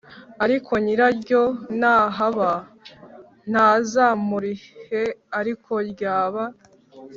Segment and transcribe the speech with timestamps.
[0.43, 1.41] Ariko nyiraryo
[1.79, 2.51] nahaba
[3.51, 5.01] ntazamurihe
[5.39, 6.43] ariko ryaba